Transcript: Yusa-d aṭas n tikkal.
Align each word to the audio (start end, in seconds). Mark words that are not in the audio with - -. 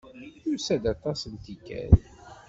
Yusa-d 0.45 0.83
aṭas 0.93 1.21
n 1.33 1.35
tikkal. 1.43 1.93